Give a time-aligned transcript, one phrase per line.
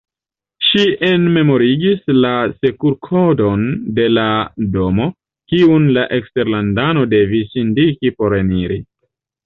[0.67, 2.31] Ŝi enmemorigis la
[2.63, 3.69] serurkodon
[4.01, 4.25] de la
[4.79, 5.09] domo,
[5.53, 8.85] kiun la eksterlandano devis indiki por eniri.